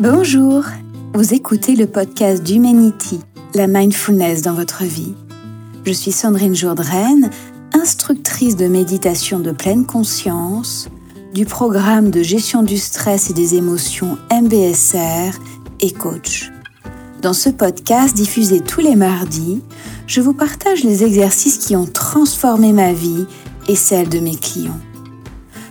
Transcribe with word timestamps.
Bonjour, 0.00 0.62
vous 1.12 1.34
écoutez 1.34 1.74
le 1.74 1.88
podcast 1.88 2.44
d'Humanity, 2.44 3.18
la 3.56 3.66
mindfulness 3.66 4.42
dans 4.42 4.54
votre 4.54 4.84
vie. 4.84 5.14
Je 5.84 5.90
suis 5.90 6.12
Sandrine 6.12 6.54
Jourdraine, 6.54 7.30
instructrice 7.72 8.54
de 8.54 8.68
méditation 8.68 9.40
de 9.40 9.50
pleine 9.50 9.86
conscience 9.86 10.88
du 11.34 11.46
programme 11.46 12.12
de 12.12 12.22
gestion 12.22 12.62
du 12.62 12.78
stress 12.78 13.30
et 13.30 13.32
des 13.32 13.56
émotions 13.56 14.18
MBSR 14.30 15.36
et 15.80 15.90
coach. 15.90 16.52
Dans 17.20 17.32
ce 17.32 17.48
podcast 17.48 18.14
diffusé 18.14 18.60
tous 18.60 18.80
les 18.80 18.94
mardis, 18.94 19.64
je 20.06 20.20
vous 20.20 20.32
partage 20.32 20.84
les 20.84 21.02
exercices 21.02 21.58
qui 21.58 21.74
ont 21.74 21.86
transformé 21.86 22.72
ma 22.72 22.92
vie 22.92 23.26
et 23.66 23.74
celle 23.74 24.08
de 24.08 24.20
mes 24.20 24.36
clients. 24.36 24.78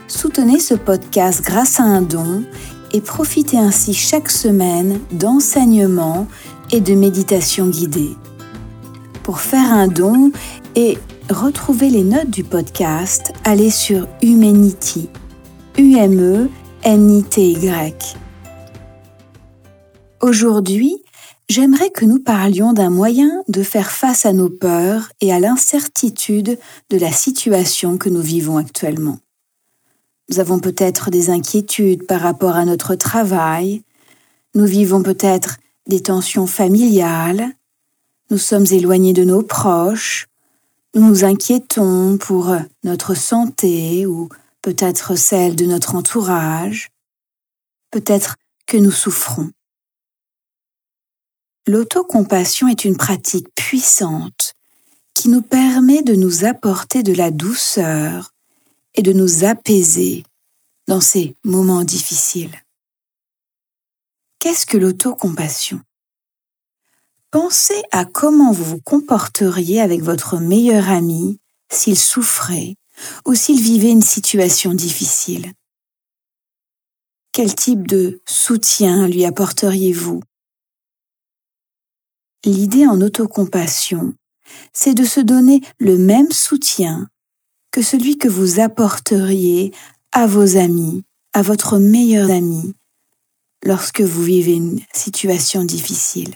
Soutenez 0.09 0.59
ce 0.59 0.73
podcast 0.73 1.41
grâce 1.45 1.79
à 1.79 1.83
un 1.83 2.01
don 2.01 2.43
et 2.97 3.01
profitez 3.01 3.59
ainsi 3.59 3.93
chaque 3.93 4.31
semaine 4.31 4.99
d'enseignements 5.11 6.25
et 6.71 6.81
de 6.81 6.95
méditations 6.95 7.67
guidées. 7.67 8.15
Pour 9.21 9.39
faire 9.39 9.71
un 9.71 9.87
don 9.87 10.31
et 10.73 10.97
retrouver 11.29 11.91
les 11.91 12.03
notes 12.03 12.31
du 12.31 12.43
podcast, 12.43 13.33
allez 13.43 13.69
sur 13.69 14.07
Humanity, 14.23 15.09
U-M-E-N-I-T-Y. 15.77 16.47
Aujourd'hui, 20.19 20.97
j'aimerais 21.47 21.91
que 21.91 22.05
nous 22.05 22.19
parlions 22.19 22.73
d'un 22.73 22.89
moyen 22.89 23.43
de 23.47 23.61
faire 23.61 23.91
face 23.91 24.25
à 24.25 24.33
nos 24.33 24.49
peurs 24.49 25.09
et 25.21 25.31
à 25.31 25.39
l'incertitude 25.39 26.57
de 26.89 26.97
la 26.97 27.11
situation 27.11 27.99
que 27.99 28.09
nous 28.09 28.23
vivons 28.23 28.57
actuellement. 28.57 29.19
Nous 30.29 30.39
avons 30.39 30.59
peut-être 30.59 31.09
des 31.09 31.29
inquiétudes 31.29 32.05
par 32.05 32.21
rapport 32.21 32.55
à 32.55 32.65
notre 32.65 32.95
travail, 32.95 33.83
nous 34.55 34.65
vivons 34.65 35.03
peut-être 35.03 35.57
des 35.87 36.01
tensions 36.01 36.47
familiales, 36.47 37.53
nous 38.29 38.37
sommes 38.37 38.65
éloignés 38.71 39.13
de 39.13 39.23
nos 39.23 39.41
proches, 39.41 40.27
nous 40.95 41.07
nous 41.07 41.23
inquiétons 41.23 42.17
pour 42.17 42.55
notre 42.83 43.15
santé 43.15 44.05
ou 44.05 44.27
peut-être 44.61 45.15
celle 45.15 45.55
de 45.55 45.65
notre 45.65 45.95
entourage, 45.95 46.89
peut-être 47.91 48.35
que 48.65 48.77
nous 48.77 48.91
souffrons. 48.91 49.49
L'autocompassion 51.67 52.67
est 52.67 52.83
une 52.83 52.97
pratique 52.97 53.47
puissante 53.55 54.53
qui 55.13 55.29
nous 55.29 55.41
permet 55.41 56.01
de 56.01 56.15
nous 56.15 56.45
apporter 56.45 57.03
de 57.03 57.13
la 57.13 57.31
douceur 57.31 58.33
et 58.97 59.03
de 59.03 59.13
nous 59.13 59.45
apaiser 59.45 60.23
dans 60.87 61.01
ces 61.01 61.35
moments 61.43 61.83
difficiles. 61.83 62.63
Qu'est-ce 64.39 64.65
que 64.65 64.77
l'autocompassion? 64.77 65.81
Pensez 67.31 67.81
à 67.91 68.05
comment 68.05 68.51
vous 68.51 68.63
vous 68.63 68.81
comporteriez 68.81 69.81
avec 69.81 70.01
votre 70.01 70.37
meilleur 70.37 70.89
ami 70.89 71.39
s'il 71.71 71.97
souffrait 71.97 72.75
ou 73.25 73.35
s'il 73.35 73.61
vivait 73.61 73.91
une 73.91 74.01
situation 74.01 74.73
difficile. 74.73 75.53
Quel 77.33 77.53
type 77.53 77.85
de 77.87 78.21
soutien 78.25 79.07
lui 79.07 79.25
apporteriez-vous? 79.25 80.21
L'idée 82.45 82.87
en 82.87 83.01
autocompassion, 83.01 84.15
c'est 84.73 84.93
de 84.93 85.03
se 85.03 85.19
donner 85.19 85.61
le 85.79 85.97
même 85.97 86.31
soutien 86.31 87.09
que 87.77 87.83
celui 87.83 88.17
que 88.17 88.27
vous 88.27 88.59
apporteriez 88.59 89.71
à 90.11 90.25
vos 90.25 90.57
amis, 90.57 91.03
à 91.31 91.43
votre 91.43 91.77
meilleur 91.77 92.31
ami, 92.31 92.73
lorsque 93.63 94.01
vous 94.01 94.23
vivez 94.23 94.55
une 94.55 94.79
situation 94.95 95.63
difficile. 95.63 96.33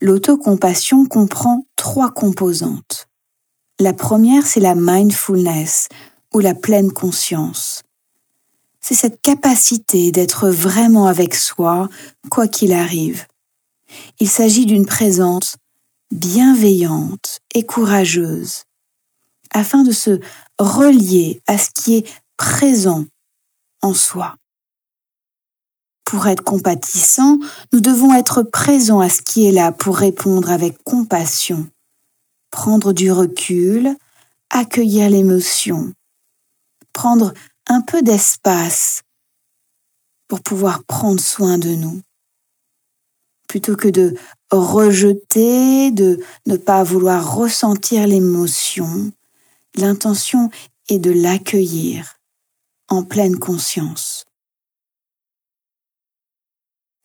L'autocompassion 0.00 1.06
comprend 1.06 1.68
trois 1.76 2.10
composantes. 2.10 3.06
La 3.78 3.92
première, 3.92 4.44
c'est 4.48 4.58
la 4.58 4.74
mindfulness 4.74 5.86
ou 6.34 6.40
la 6.40 6.56
pleine 6.56 6.90
conscience. 6.90 7.84
C'est 8.80 8.96
cette 8.96 9.22
capacité 9.22 10.10
d'être 10.10 10.48
vraiment 10.48 11.06
avec 11.06 11.32
soi, 11.36 11.88
quoi 12.28 12.48
qu'il 12.48 12.72
arrive. 12.72 13.28
Il 14.18 14.28
s'agit 14.28 14.66
d'une 14.66 14.86
présence 14.86 15.58
bienveillante 16.10 17.38
et 17.54 17.64
courageuse, 17.64 18.64
afin 19.56 19.82
de 19.82 19.90
se 19.90 20.20
relier 20.58 21.40
à 21.46 21.56
ce 21.56 21.70
qui 21.70 21.96
est 21.96 22.22
présent 22.36 23.06
en 23.80 23.94
soi. 23.94 24.36
Pour 26.04 26.26
être 26.26 26.44
compatissant, 26.44 27.38
nous 27.72 27.80
devons 27.80 28.14
être 28.14 28.42
présents 28.42 29.00
à 29.00 29.08
ce 29.08 29.22
qui 29.22 29.46
est 29.46 29.52
là 29.52 29.72
pour 29.72 29.96
répondre 29.96 30.50
avec 30.50 30.76
compassion, 30.84 31.66
prendre 32.50 32.92
du 32.92 33.10
recul, 33.10 33.96
accueillir 34.50 35.08
l'émotion, 35.08 35.90
prendre 36.92 37.32
un 37.66 37.80
peu 37.80 38.02
d'espace 38.02 39.04
pour 40.28 40.42
pouvoir 40.42 40.84
prendre 40.84 41.20
soin 41.20 41.56
de 41.56 41.70
nous. 41.70 42.02
Plutôt 43.48 43.74
que 43.74 43.88
de 43.88 44.16
rejeter, 44.50 45.92
de 45.92 46.22
ne 46.44 46.56
pas 46.56 46.84
vouloir 46.84 47.34
ressentir 47.34 48.06
l'émotion, 48.06 49.12
L'intention 49.76 50.48
est 50.88 50.98
de 50.98 51.10
l'accueillir 51.10 52.18
en 52.88 53.04
pleine 53.04 53.38
conscience. 53.38 54.24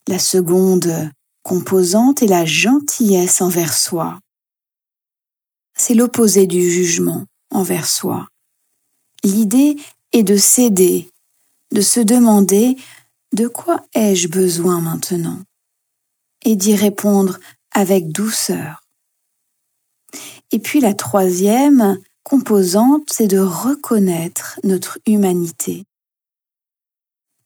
La 0.07 0.19
seconde 0.19 1.11
composante 1.43 2.23
est 2.23 2.27
la 2.27 2.45
gentillesse 2.45 3.41
envers 3.41 3.73
soi. 3.73 4.19
C'est 5.75 5.93
l'opposé 5.95 6.47
du 6.47 6.61
jugement 6.61 7.25
envers 7.49 7.87
soi. 7.87 8.27
L'idée 9.23 9.75
est 10.13 10.23
de 10.23 10.37
céder, 10.37 11.09
de 11.71 11.81
se 11.81 11.99
demander 11.99 12.77
de 13.33 13.47
quoi 13.47 13.85
ai-je 13.93 14.27
besoin 14.27 14.79
maintenant 14.79 15.41
et 16.43 16.55
d'y 16.55 16.75
répondre 16.75 17.39
avec 17.71 18.11
douceur. 18.11 18.81
Et 20.51 20.59
puis 20.59 20.79
la 20.79 20.93
troisième 20.93 21.99
composante, 22.23 23.09
c'est 23.11 23.27
de 23.27 23.39
reconnaître 23.39 24.59
notre 24.63 24.99
humanité. 25.07 25.85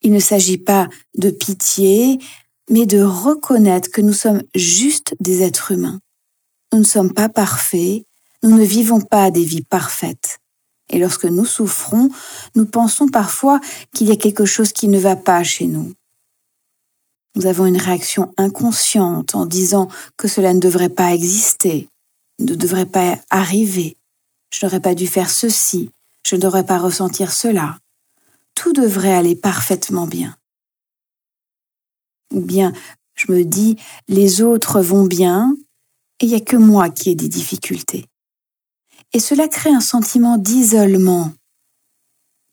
Il 0.02 0.12
ne 0.12 0.20
s'agit 0.20 0.58
pas 0.58 0.88
de 1.18 1.30
pitié, 1.30 2.20
mais 2.70 2.86
de 2.86 3.02
reconnaître 3.02 3.90
que 3.90 4.02
nous 4.02 4.14
sommes 4.14 4.44
juste 4.54 5.16
des 5.20 5.42
êtres 5.42 5.72
humains. 5.72 6.00
Nous 6.72 6.80
ne 6.80 6.84
sommes 6.84 7.14
pas 7.14 7.30
parfaits, 7.30 8.04
nous 8.44 8.56
ne 8.56 8.64
vivons 8.64 9.02
pas 9.02 9.32
des 9.32 9.44
vies 9.44 9.64
parfaites. 9.64 10.40
Et 10.90 11.00
lorsque 11.00 11.26
nous 11.26 11.46
souffrons, 11.46 12.10
nous 12.56 12.66
pensons 12.66 13.08
parfois 13.08 13.60
qu'il 13.94 14.08
y 14.08 14.12
a 14.12 14.18
quelque 14.18 14.46
chose 14.46 14.72
qui 14.72 14.88
ne 14.88 15.00
va 15.00 15.16
pas 15.16 15.44
chez 15.44 15.66
nous. 15.66 15.94
Nous 17.36 17.48
avons 17.48 17.66
une 17.66 17.78
réaction 17.78 18.34
inconsciente 18.38 19.36
en 19.36 19.46
disant 19.46 19.90
que 20.18 20.28
cela 20.28 20.54
ne 20.54 20.60
devrait 20.60 20.90
pas 20.90 21.14
exister, 21.14 21.90
ne 22.40 22.56
devrait 22.56 22.86
pas 22.86 23.18
arriver 23.30 23.98
je 24.56 24.66
n'aurais 24.66 24.80
pas 24.80 24.96
dû 24.96 25.06
faire 25.06 25.30
ceci, 25.30 25.92
je 26.26 26.38
ne 26.38 26.42
devrais 26.42 26.66
pas 26.66 26.78
ressentir 26.78 27.34
cela. 27.34 27.78
Tout 28.54 28.72
devrait 28.72 29.14
aller 29.14 29.36
parfaitement 29.36 30.08
bien. 30.08 30.38
Ou 32.32 32.40
bien, 32.40 32.72
je 33.16 33.34
me 33.34 33.44
dis, 33.44 33.76
les 34.08 34.42
autres 34.42 34.82
vont 34.82 35.06
bien, 35.06 35.54
et 36.22 36.26
il 36.26 36.30
n'y 36.30 36.36
a 36.36 36.40
que 36.40 36.56
moi 36.56 36.90
qui 36.90 37.10
ai 37.10 37.16
des 37.16 37.28
difficultés. 37.28 38.06
Et 39.12 39.20
cela 39.20 39.50
crée 39.50 39.72
un 39.72 39.82
sentiment 39.82 40.38
d'isolement, 40.38 41.34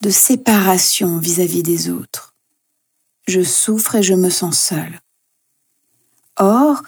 de 0.01 0.11
séparation 0.11 1.19
vis-à-vis 1.19 1.62
des 1.62 1.89
autres. 1.89 2.35
Je 3.29 3.45
souffre 3.45 3.95
et 3.95 4.03
je 4.03 4.15
me 4.15 4.29
sens 4.29 4.59
seule. 4.59 5.00
Or, 6.37 6.82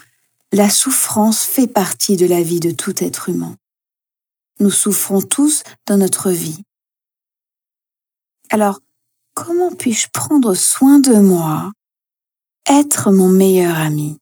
la 0.51 0.69
souffrance 0.69 1.45
fait 1.45 1.69
partie 1.69 2.17
de 2.17 2.27
la 2.27 2.43
vie 2.43 2.61
de 2.61 2.73
tout 2.73 3.05
être 3.05 3.29
humain. 3.29 3.57
Nous 4.61 4.71
souffrons 4.71 5.21
tous 5.21 5.65
dans 5.87 5.97
notre 5.97 6.31
vie. 6.31 6.63
Alors, 8.51 8.81
comment 9.35 9.73
puis-je 9.73 10.09
prendre 10.13 10.55
soin 10.55 11.01
de 11.01 11.15
moi, 11.15 11.73
être 12.67 13.11
mon 13.11 13.29
meilleur 13.29 13.77
ami? 13.77 14.19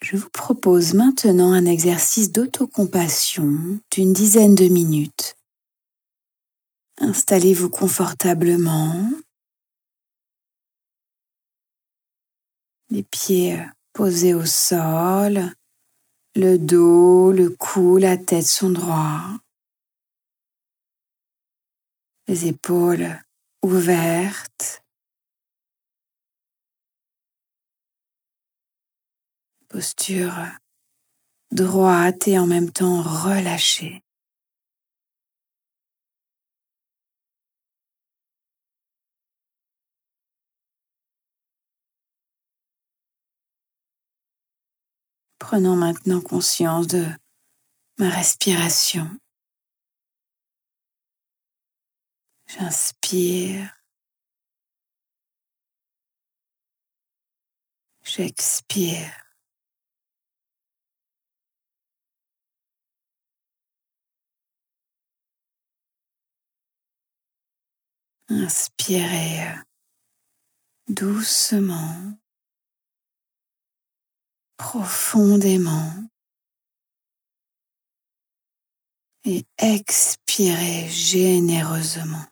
Je 0.00 0.16
vous 0.16 0.30
propose 0.30 0.94
maintenant 0.94 1.52
un 1.52 1.66
exercice 1.66 2.32
d'autocompassion 2.32 3.78
d'une 3.90 4.12
dizaine 4.12 4.54
de 4.54 4.68
minutes. 4.68 5.37
Installez-vous 7.00 7.70
confortablement. 7.70 9.10
Les 12.90 13.04
pieds 13.04 13.60
euh, 13.60 13.64
posé 13.92 14.34
au 14.34 14.44
sol, 14.44 15.52
le 16.34 16.58
dos, 16.58 17.32
le 17.32 17.50
cou, 17.50 17.98
la 17.98 18.16
tête 18.16 18.46
sont 18.46 18.70
droits, 18.70 19.38
les 22.26 22.46
épaules 22.46 23.20
ouvertes, 23.62 24.82
posture 29.68 30.34
droite 31.50 32.28
et 32.28 32.38
en 32.38 32.46
même 32.46 32.70
temps 32.70 33.02
relâchée. 33.02 34.02
Prenons 45.38 45.76
maintenant 45.76 46.20
conscience 46.20 46.86
de 46.86 47.06
ma 47.98 48.08
respiration. 48.10 49.08
J'inspire. 52.46 53.74
J'expire. 58.02 59.12
Inspirez 68.30 69.54
doucement 70.88 72.18
profondément 74.58 75.90
et 79.24 79.44
expirez 79.58 80.88
généreusement. 80.88 82.24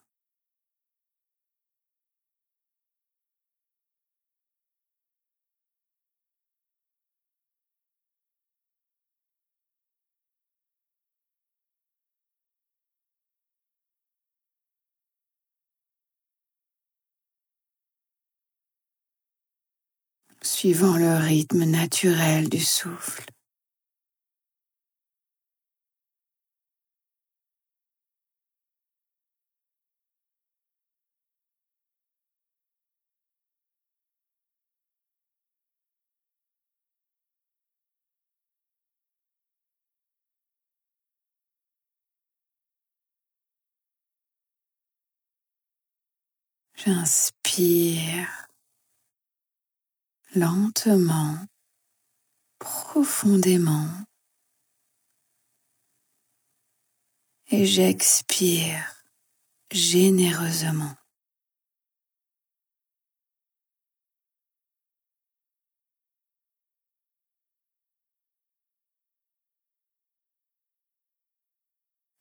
Suivant 20.47 20.97
le 20.97 21.17
rythme 21.17 21.65
naturel 21.65 22.49
du 22.49 22.61
souffle. 22.61 23.25
J'inspire 46.77 48.46
lentement, 50.35 51.37
profondément. 52.59 53.89
Et 57.49 57.65
j'expire 57.65 59.05
généreusement. 59.71 60.95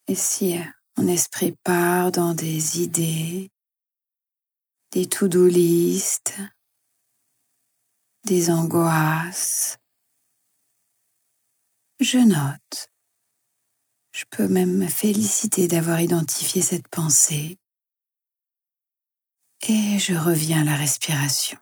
Et 0.07 0.15
si 0.15 0.55
mon 0.97 1.07
esprit 1.07 1.53
part 1.63 2.11
dans 2.11 2.35
des 2.35 2.81
idées, 2.81 3.51
des 4.91 5.07
to-do 5.07 5.47
list, 5.47 6.33
des 8.25 8.49
angoisses. 8.49 9.77
Je 11.99 12.17
note. 12.17 12.89
Je 14.11 14.25
peux 14.29 14.47
même 14.47 14.77
me 14.77 14.87
féliciter 14.87 15.67
d'avoir 15.67 16.01
identifié 16.01 16.61
cette 16.61 16.87
pensée. 16.87 17.57
Et 19.67 19.99
je 19.99 20.13
reviens 20.13 20.61
à 20.61 20.65
la 20.65 20.75
respiration. 20.75 21.57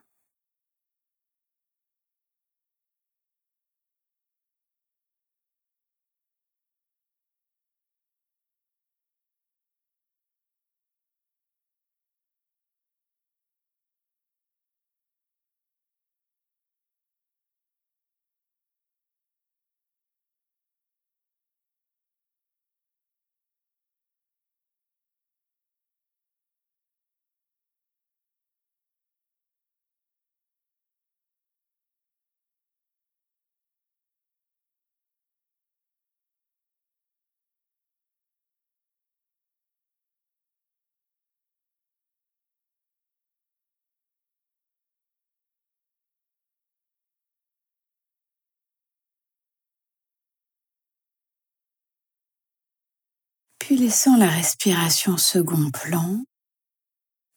Puis 53.65 53.77
laissant 53.77 54.17
la 54.17 54.27
respiration 54.27 55.15
second 55.15 55.71
plan, 55.71 56.21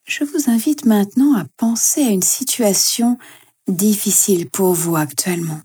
je 0.09 0.25
vous 0.25 0.51
invite 0.51 0.85
maintenant 0.85 1.37
à 1.37 1.45
penser 1.57 2.03
à 2.03 2.11
une 2.11 2.21
situation 2.21 3.17
difficile 3.69 4.51
pour 4.51 4.75
vous 4.75 4.97
actuellement. 4.97 5.61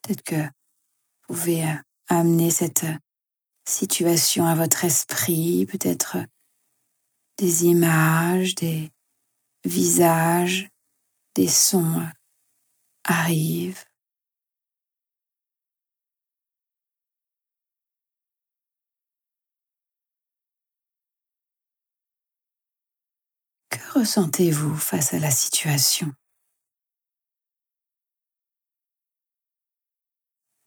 Peut-être 0.00 0.22
que 0.22 0.44
vous 0.44 1.34
pouvez 1.34 1.64
euh, 1.64 1.74
amener 2.06 2.52
cette 2.52 2.84
euh, 2.84 2.96
situation 3.68 4.46
à 4.46 4.54
votre 4.54 4.84
esprit, 4.84 5.66
peut-être 5.66 6.18
euh, 6.18 6.26
des 7.38 7.64
images, 7.64 8.54
des 8.54 8.92
visages, 9.64 10.68
des 11.34 11.48
sons 11.48 12.06
arrivent. 13.02 13.84
Que 23.76 23.98
ressentez-vous 23.98 24.74
face 24.74 25.12
à 25.12 25.18
la 25.18 25.30
situation? 25.30 26.10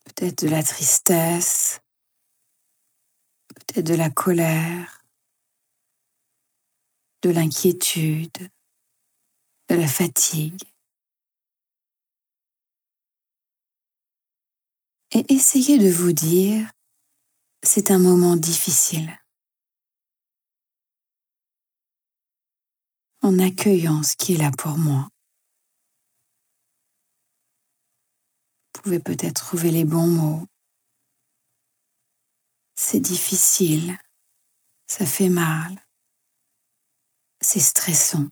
Peut-être 0.04 0.44
de 0.44 0.48
la 0.48 0.62
tristesse, 0.62 1.80
peut-être 3.48 3.84
de 3.84 3.94
la 3.94 4.10
colère, 4.10 5.04
de 7.22 7.30
l'inquiétude, 7.30 8.48
de 9.68 9.74
la 9.74 9.88
fatigue. 9.88 10.62
Et 15.10 15.34
essayez 15.34 15.78
de 15.78 15.90
vous 15.90 16.12
dire, 16.12 16.70
c'est 17.64 17.90
un 17.90 17.98
moment 17.98 18.36
difficile. 18.36 19.19
en 23.22 23.38
accueillant 23.38 24.02
ce 24.02 24.16
qui 24.16 24.34
est 24.34 24.38
là 24.38 24.50
pour 24.50 24.78
moi. 24.78 25.08
Vous 28.74 28.82
pouvez 28.82 29.00
peut-être 29.00 29.44
trouver 29.44 29.70
les 29.70 29.84
bons 29.84 30.06
mots. 30.06 30.46
C'est 32.76 33.00
difficile, 33.00 33.98
ça 34.86 35.04
fait 35.04 35.28
mal, 35.28 35.86
c'est 37.42 37.60
stressant. 37.60 38.28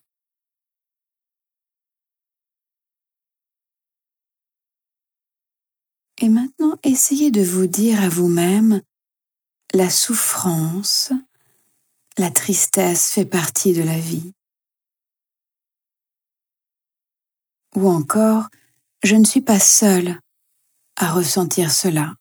Et 6.21 6.28
maintenant, 6.28 6.76
essayez 6.83 7.30
de 7.30 7.42
vous 7.42 7.66
dire 7.66 8.02
à 8.02 8.09
vous-même, 8.09 8.83
la 9.75 9.90
souffrance, 9.90 11.12
la 12.16 12.30
tristesse 12.30 13.12
fait 13.12 13.26
partie 13.26 13.73
de 13.73 13.83
la 13.83 13.99
vie. 13.99 14.33
Ou 17.76 17.88
encore, 17.88 18.48
je 19.02 19.16
ne 19.16 19.25
suis 19.25 19.40
pas 19.40 19.60
seule 19.60 20.18
à 20.96 21.12
ressentir 21.12 21.70
cela. 21.70 22.14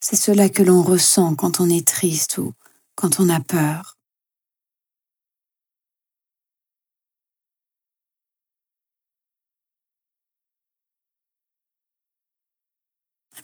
C'est 0.00 0.16
cela 0.16 0.48
que 0.48 0.62
l'on 0.62 0.82
ressent 0.82 1.34
quand 1.34 1.60
on 1.60 1.70
est 1.70 1.86
triste 1.86 2.38
ou 2.38 2.52
quand 2.94 3.20
on 3.20 3.28
a 3.28 3.40
peur. 3.40 3.96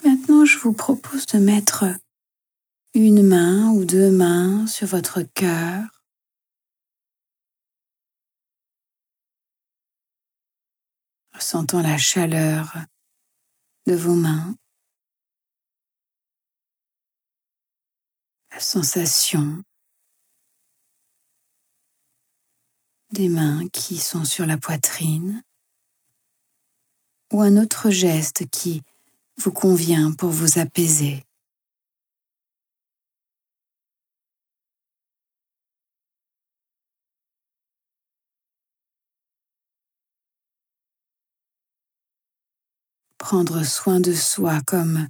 Maintenant, 0.04 0.46
je 0.46 0.58
vous 0.58 0.72
propose 0.72 1.26
de 1.26 1.38
mettre 1.38 1.84
une 2.94 3.22
main 3.22 3.70
ou 3.70 3.84
deux 3.84 4.10
mains 4.10 4.66
sur 4.66 4.86
votre 4.86 5.22
cœur. 5.22 5.99
Ressentant 11.40 11.80
la 11.80 11.96
chaleur 11.96 12.76
de 13.86 13.94
vos 13.94 14.14
mains, 14.14 14.54
la 18.52 18.60
sensation 18.60 19.64
des 23.12 23.30
mains 23.30 23.66
qui 23.72 23.96
sont 23.96 24.26
sur 24.26 24.44
la 24.44 24.58
poitrine 24.58 25.42
ou 27.32 27.40
un 27.40 27.56
autre 27.56 27.88
geste 27.88 28.46
qui 28.50 28.82
vous 29.38 29.50
convient 29.50 30.12
pour 30.12 30.28
vous 30.28 30.58
apaiser. 30.58 31.24
Prendre 43.30 43.62
soin 43.62 44.00
de 44.00 44.12
soi 44.12 44.60
comme 44.66 45.06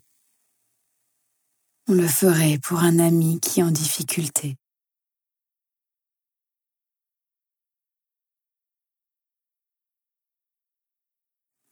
on 1.88 1.94
le 1.94 2.06
ferait 2.06 2.58
pour 2.62 2.80
un 2.80 2.98
ami 2.98 3.40
qui 3.40 3.60
est 3.60 3.62
en 3.62 3.70
difficulté. 3.70 4.58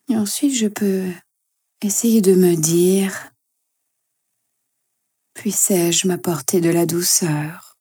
Et 0.09 0.17
ensuite, 0.17 0.55
je 0.55 0.69
peux 0.69 1.13
Essayez 1.83 2.23
de 2.23 2.33
me 2.35 2.55
dire, 2.57 3.31
puissais-je 5.35 6.09
m'apporter 6.09 6.63
de 6.63 6.71
la 6.71 6.87
douceur? 6.87 7.77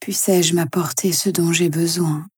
Puissais-je 0.00 0.54
m'apporter 0.54 1.12
ce 1.12 1.30
dont 1.30 1.50
j'ai 1.50 1.70
besoin? 1.70 2.29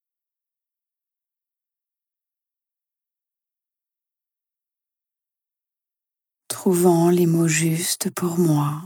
Trouvant 6.62 7.10
les 7.10 7.26
mots 7.26 7.48
justes 7.48 8.08
pour 8.10 8.38
moi, 8.38 8.84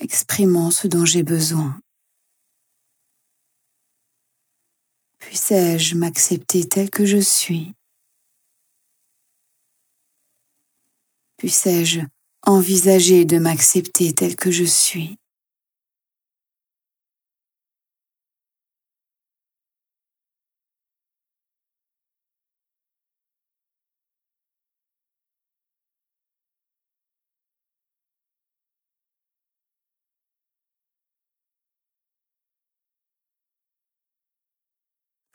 exprimant 0.00 0.72
ce 0.72 0.88
dont 0.88 1.04
j'ai 1.04 1.22
besoin. 1.22 1.80
Puissais-je 5.20 5.94
m'accepter 5.94 6.68
tel 6.68 6.90
que 6.90 7.06
je 7.06 7.18
suis? 7.18 7.74
Puissais-je 11.36 12.00
envisager 12.42 13.24
de 13.24 13.38
m'accepter 13.38 14.12
tel 14.12 14.34
que 14.34 14.50
je 14.50 14.64
suis? 14.64 15.16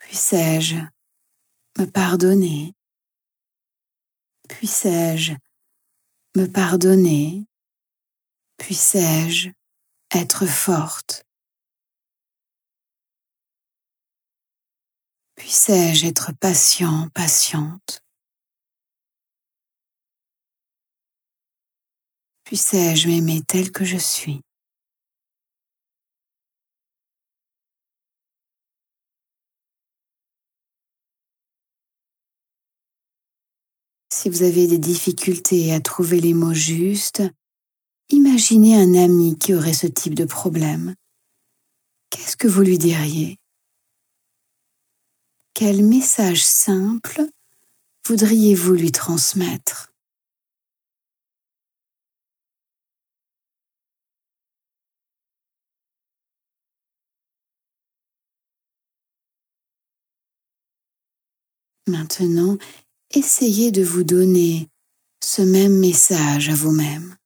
Puissais-je 0.04 0.76
me 1.78 1.86
pardonner? 1.86 2.74
Puissais-je 4.50 5.32
me 6.36 6.46
pardonner? 6.46 7.46
Puissais-je 8.58 9.48
être 10.14 10.44
forte? 10.46 11.24
Puissais-je 15.36 16.06
être 16.06 16.32
patient, 16.38 17.08
patiente? 17.14 18.04
Puissais-je 22.44 23.08
m'aimer 23.08 23.42
tel 23.42 23.72
que 23.72 23.86
je 23.86 23.96
suis? 23.96 24.42
Si 34.24 34.30
vous 34.30 34.42
avez 34.42 34.66
des 34.66 34.78
difficultés 34.78 35.74
à 35.74 35.80
trouver 35.80 36.18
les 36.18 36.32
mots 36.32 36.54
justes, 36.54 37.22
imaginez 38.08 38.74
un 38.74 38.94
ami 38.94 39.36
qui 39.36 39.52
aurait 39.52 39.74
ce 39.74 39.86
type 39.86 40.14
de 40.14 40.24
problème. 40.24 40.94
Qu'est-ce 42.08 42.34
que 42.34 42.48
vous 42.48 42.62
lui 42.62 42.78
diriez? 42.78 43.36
Quel 45.52 45.84
message 45.84 46.42
simple 46.42 47.20
voudriez-vous 48.06 48.72
lui 48.72 48.92
transmettre? 48.92 49.92
Maintenant, 61.86 62.56
essayez 63.16 63.70
de 63.70 63.82
vous 63.82 64.04
donner 64.04 64.68
ce 65.22 65.42
même 65.42 65.78
message 65.78 66.48
à 66.48 66.54
vous-même. 66.54 67.16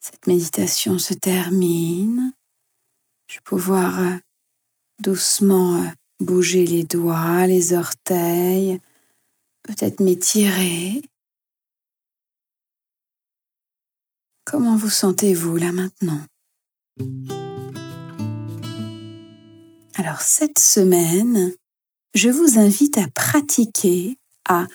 Cette 0.00 0.26
méditation 0.26 0.98
se 0.98 1.14
termine. 1.14 2.32
Je 3.28 3.36
vais 3.36 3.42
pouvoir 3.44 3.98
euh, 3.98 4.16
doucement 4.98 5.82
euh, 5.82 5.86
bouger 6.20 6.66
les 6.66 6.84
doigts, 6.84 7.46
les 7.46 7.72
orteils, 7.72 8.80
peut-être 9.62 10.00
m'étirer. 10.00 11.02
Comment 14.44 14.76
vous 14.76 14.90
sentez-vous 14.90 15.56
là 15.56 15.72
maintenant? 15.72 16.20
Alors 19.94 20.20
cette 20.20 20.58
semaine, 20.58 21.52
je 22.14 22.28
vous 22.28 22.58
invite 22.58 22.98
à 22.98 23.08
pratiquer, 23.08 24.18
à 24.48 24.66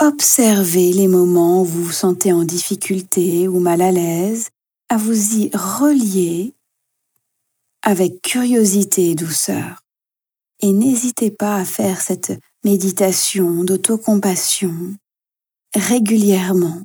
observer 0.00 0.92
les 0.92 1.08
moments 1.08 1.62
où 1.62 1.64
vous 1.64 1.84
vous 1.84 1.92
sentez 1.92 2.32
en 2.32 2.44
difficulté 2.44 3.48
ou 3.48 3.60
mal 3.60 3.80
à 3.80 3.92
l'aise, 3.92 4.48
à 4.88 4.96
vous 4.96 5.36
y 5.36 5.50
relier 5.54 6.54
avec 7.82 8.22
curiosité 8.22 9.10
et 9.10 9.14
douceur. 9.14 9.82
Et 10.60 10.72
n'hésitez 10.72 11.30
pas 11.30 11.56
à 11.56 11.64
faire 11.64 12.00
cette 12.00 12.32
méditation, 12.64 13.64
d'autocompassion, 13.64 14.94
régulièrement, 15.74 16.82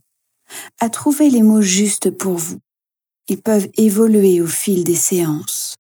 à 0.80 0.90
trouver 0.90 1.30
les 1.30 1.44
mots 1.44 1.62
justes 1.62 2.10
pour 2.10 2.34
vous. 2.34 2.58
Ils 3.30 3.42
peuvent 3.42 3.68
évoluer 3.78 4.42
au 4.42 4.48
fil 4.48 4.84
des 4.84 4.96
séances. 4.96 5.76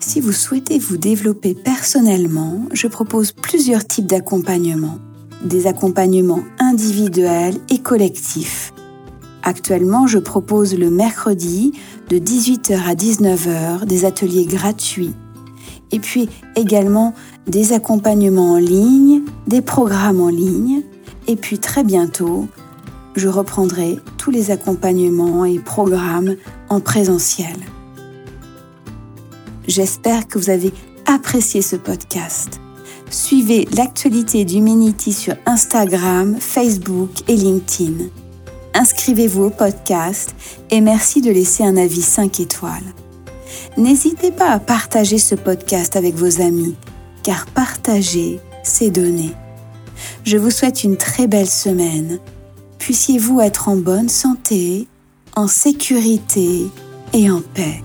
Si 0.00 0.20
vous 0.20 0.32
souhaitez 0.32 0.78
vous 0.78 0.98
développer 0.98 1.54
personnellement, 1.54 2.66
je 2.72 2.86
propose 2.86 3.32
plusieurs 3.32 3.86
types 3.86 4.06
d'accompagnement. 4.06 4.98
Des 5.44 5.66
accompagnements 5.66 6.42
individuels 6.58 7.56
et 7.70 7.78
collectifs. 7.78 8.72
Actuellement, 9.42 10.06
je 10.06 10.18
propose 10.18 10.76
le 10.76 10.90
mercredi 10.90 11.72
de 12.10 12.18
18h 12.18 12.82
à 12.82 12.94
19h 12.94 13.86
des 13.86 14.04
ateliers 14.04 14.46
gratuits 14.46 15.14
et 15.92 16.00
puis 16.00 16.28
également 16.56 17.14
des 17.48 17.72
accompagnements 17.72 18.52
en 18.52 18.58
ligne, 18.58 19.22
des 19.46 19.62
programmes 19.62 20.20
en 20.20 20.28
ligne, 20.28 20.82
et 21.26 21.36
puis 21.36 21.58
très 21.58 21.82
bientôt, 21.82 22.46
je 23.16 23.28
reprendrai 23.28 23.98
tous 24.16 24.30
les 24.30 24.50
accompagnements 24.50 25.44
et 25.44 25.58
programmes 25.58 26.36
en 26.68 26.80
présentiel. 26.80 27.56
J'espère 29.66 30.28
que 30.28 30.38
vous 30.38 30.50
avez 30.50 30.72
apprécié 31.06 31.62
ce 31.62 31.76
podcast. 31.76 32.60
Suivez 33.10 33.66
l'actualité 33.74 34.44
d'Humanity 34.44 35.12
sur 35.12 35.34
Instagram, 35.46 36.36
Facebook 36.38 37.10
et 37.28 37.36
LinkedIn. 37.36 38.04
Inscrivez-vous 38.74 39.44
au 39.44 39.50
podcast 39.50 40.34
et 40.70 40.80
merci 40.80 41.22
de 41.22 41.30
laisser 41.30 41.64
un 41.64 41.76
avis 41.76 42.02
5 42.02 42.40
étoiles. 42.40 42.94
N'hésitez 43.76 44.30
pas 44.30 44.50
à 44.50 44.58
partager 44.58 45.18
ce 45.18 45.34
podcast 45.34 45.96
avec 45.96 46.14
vos 46.14 46.40
amis, 46.42 46.76
car 47.28 47.44
partager, 47.44 48.40
c'est 48.62 48.88
donner. 48.88 49.34
Je 50.24 50.38
vous 50.38 50.50
souhaite 50.50 50.82
une 50.82 50.96
très 50.96 51.26
belle 51.26 51.50
semaine. 51.50 52.20
Puissiez-vous 52.78 53.42
être 53.42 53.68
en 53.68 53.76
bonne 53.76 54.08
santé, 54.08 54.88
en 55.36 55.46
sécurité 55.46 56.68
et 57.12 57.30
en 57.30 57.42
paix. 57.52 57.82